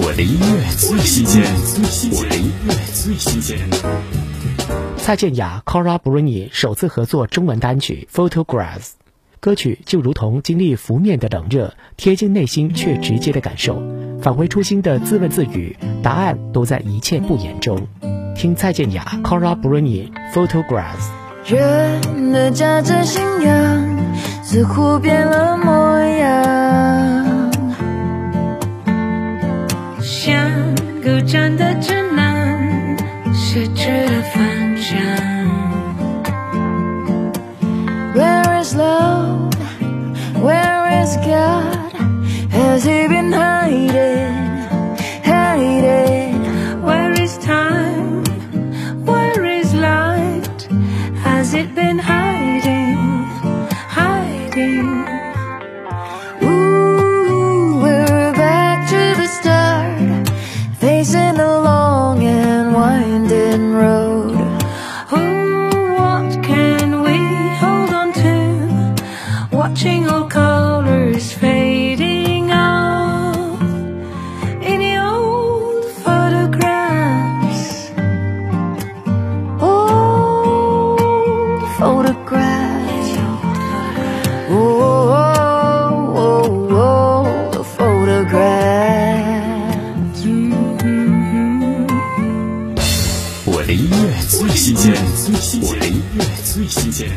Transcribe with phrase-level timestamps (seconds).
[0.00, 1.42] 我的音乐最新鲜，
[2.12, 3.58] 我的音乐最新鲜。
[4.96, 8.76] 蔡健雅、Cora Bruni 首次合作中文单曲《Photographs》，
[9.40, 13.82] 歌曲就如同经历拂面的冷热，贴近内心却直接的感受，
[14.22, 17.88] 返回初心的自问自语，答案都在一切不言中。
[18.36, 21.08] 听蔡健雅、Cora Bruni《Photographs》。
[21.52, 23.98] 人的价值信仰
[24.44, 26.57] 似乎变了模样，
[30.27, 30.51] 像
[31.01, 32.97] 狗站的指南，
[33.33, 34.99] 失去了方向。
[38.13, 39.53] Where is love?
[40.41, 41.93] Where is God?
[42.51, 44.33] Has he been hiding?
[45.23, 46.41] Hiding?
[46.83, 48.25] Where is time?
[49.05, 50.67] Where is light?
[51.23, 51.86] Has it been
[69.67, 73.59] Watching all colors fading out
[74.61, 77.91] in the old photographs.
[79.61, 80.99] Old
[81.77, 83.17] photographs.
[84.49, 88.63] Oh, oh, oh, oh, the photographs.
[90.25, 91.87] Mm-hmm.
[93.45, 93.95] 我的音乐
[94.27, 94.93] 最新鲜，
[95.61, 97.09] 我的音乐最新鲜。